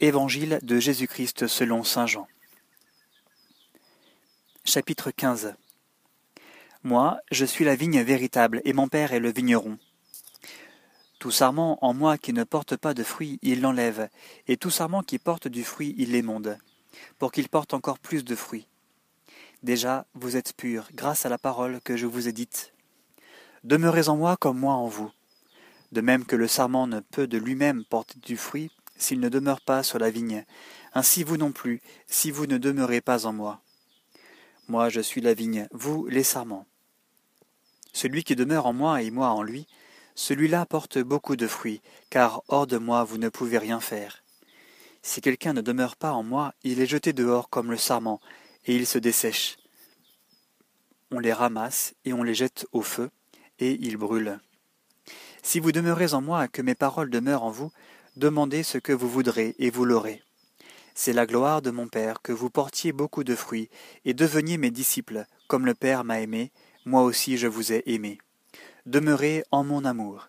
[0.00, 2.28] Évangile de Jésus-Christ selon Saint Jean.
[4.64, 5.56] Chapitre 15
[6.84, 9.76] Moi, je suis la vigne véritable, et mon Père est le vigneron.
[11.18, 14.08] Tout sarment en moi qui ne porte pas de fruit, il l'enlève,
[14.46, 16.58] et tout sarment qui porte du fruit, il l'émonde,
[17.18, 18.68] pour qu'il porte encore plus de fruits.
[19.64, 22.72] Déjà, vous êtes purs, grâce à la parole que je vous ai dite.
[23.64, 25.10] Demeurez en moi comme moi en vous.
[25.90, 29.60] De même que le sarment ne peut de lui-même porter du fruit s'il ne demeure
[29.60, 30.44] pas sur la vigne,
[30.92, 33.62] ainsi vous non plus, si vous ne demeurez pas en moi.
[34.68, 36.66] Moi je suis la vigne, vous les sarments.
[37.92, 39.66] Celui qui demeure en moi et moi en lui,
[40.14, 41.80] celui-là porte beaucoup de fruits,
[42.10, 44.24] car hors de moi vous ne pouvez rien faire.
[45.02, 48.20] Si quelqu'un ne demeure pas en moi, il est jeté dehors comme le sarment,
[48.66, 49.56] et il se dessèche.
[51.10, 53.10] On les ramasse et on les jette au feu,
[53.58, 54.40] et ils brûlent.
[55.42, 57.72] Si vous demeurez en moi et que mes paroles demeurent en vous,
[58.18, 60.22] demandez ce que vous voudrez et vous l'aurez.
[60.94, 63.70] C'est la gloire de mon Père que vous portiez beaucoup de fruits
[64.04, 66.50] et deveniez mes disciples, comme le Père m'a aimé,
[66.84, 68.18] moi aussi je vous ai aimé.
[68.86, 70.28] Demeurez en mon amour.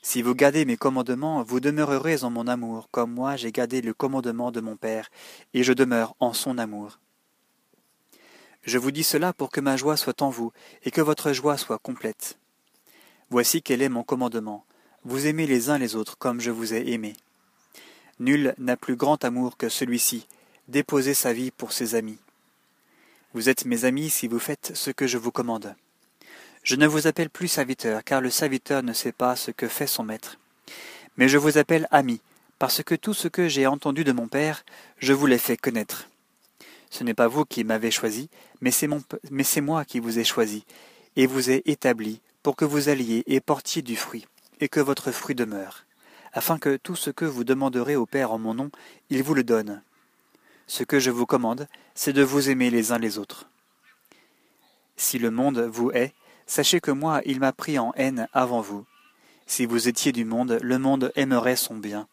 [0.00, 3.94] Si vous gardez mes commandements, vous demeurerez en mon amour, comme moi j'ai gardé le
[3.94, 5.10] commandement de mon Père,
[5.54, 7.00] et je demeure en son amour.
[8.62, 10.52] Je vous dis cela pour que ma joie soit en vous,
[10.84, 12.38] et que votre joie soit complète.
[13.30, 14.64] Voici quel est mon commandement.
[15.06, 17.12] Vous aimez les uns les autres comme je vous ai aimé.
[18.20, 20.26] Nul n'a plus grand amour que celui-ci,
[20.68, 22.18] déposer sa vie pour ses amis.
[23.34, 25.74] Vous êtes mes amis si vous faites ce que je vous commande.
[26.62, 29.86] Je ne vous appelle plus serviteur, car le serviteur ne sait pas ce que fait
[29.86, 30.38] son maître.
[31.18, 32.20] Mais je vous appelle ami,
[32.58, 34.64] parce que tout ce que j'ai entendu de mon Père,
[34.98, 36.08] je vous l'ai fait connaître.
[36.88, 38.30] Ce n'est pas vous qui m'avez choisi,
[38.62, 40.64] mais c'est moi qui vous ai choisi,
[41.16, 44.26] et vous ai établi pour que vous alliez et portiez du fruit,
[44.60, 45.84] et que votre fruit demeure,
[46.32, 48.70] afin que tout ce que vous demanderez au Père en mon nom,
[49.10, 49.82] il vous le donne.
[50.66, 53.48] Ce que je vous commande, c'est de vous aimer les uns les autres.
[54.96, 56.14] Si le monde vous hait,
[56.46, 58.84] sachez que moi il m'a pris en haine avant vous.
[59.46, 62.06] Si vous étiez du monde, le monde aimerait son bien.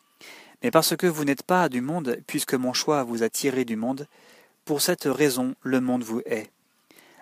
[0.64, 3.76] Mais parce que vous n'êtes pas du monde, puisque mon choix vous a tiré du
[3.76, 4.08] monde,
[4.66, 6.52] pour cette raison le monde vous hait.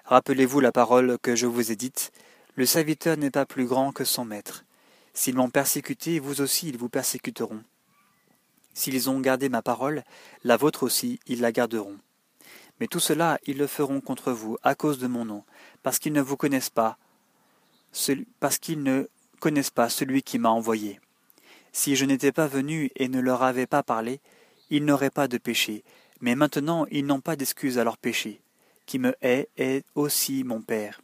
[0.05, 2.11] Rappelez-vous la parole que je vous ai dite,
[2.55, 4.65] le serviteur n'est pas plus grand que son maître.
[5.19, 7.61] S'ils m'ont persécuté, vous aussi ils vous persécuteront.
[8.73, 10.05] S'ils ont gardé ma parole,
[10.45, 11.97] la vôtre aussi ils la garderont.
[12.79, 15.43] Mais tout cela ils le feront contre vous à cause de mon nom,
[15.83, 16.97] parce qu'ils ne vous connaissent pas,
[18.39, 19.09] parce qu'ils ne
[19.41, 21.01] connaissent pas celui qui m'a envoyé.
[21.73, 24.21] Si je n'étais pas venu et ne leur avais pas parlé,
[24.69, 25.83] ils n'auraient pas de péché,
[26.21, 28.39] mais maintenant ils n'ont pas d'excuse à leur péché.
[28.85, 31.01] Qui me hait est aussi mon Père.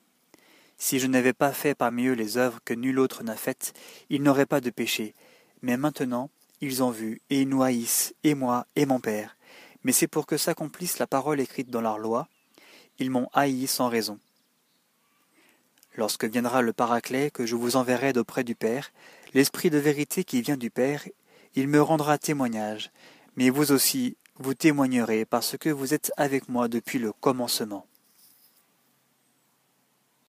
[0.88, 3.74] Si je n'avais pas fait parmi eux les œuvres que nul autre n'a faites,
[4.12, 5.16] ils n'auraient pas de péché.
[5.64, 6.30] Mais maintenant,
[6.62, 9.36] ils ont vu, et ils nous haïssent, et moi, et mon Père.
[9.84, 12.28] Mais c'est pour que s'accomplisse la parole écrite dans leur loi.
[13.00, 14.20] Ils m'ont haï sans raison.
[15.96, 18.92] Lorsque viendra le Paraclet que je vous enverrai d'auprès du Père,
[19.34, 21.04] l'Esprit de vérité qui vient du Père,
[21.56, 22.92] il me rendra témoignage.
[23.38, 27.88] Mais vous aussi, vous témoignerez parce que vous êtes avec moi depuis le commencement.